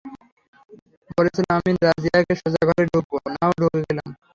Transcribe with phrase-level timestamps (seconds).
[1.17, 4.09] বলেছিলাম আমি রাজিয়াকে, সোজা ঘরে ঢুকবো, নাও ঢুকে গেলাম!